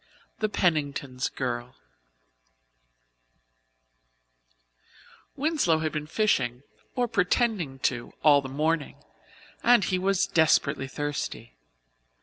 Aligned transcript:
The 0.39 0.49
Penningtons' 0.49 1.29
Girl 1.29 1.75
Winslow 5.35 5.77
had 5.77 5.91
been 5.91 6.07
fishing 6.07 6.63
or 6.95 7.07
pretending 7.07 7.77
to 7.81 8.11
all 8.23 8.41
the 8.41 8.49
morning, 8.49 9.03
and 9.61 9.83
he 9.83 9.99
was 9.99 10.25
desperately 10.25 10.87
thirsty. 10.87 11.53